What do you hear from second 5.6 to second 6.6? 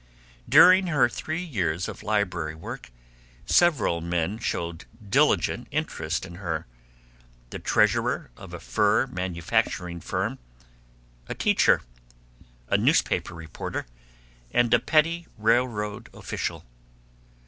interest in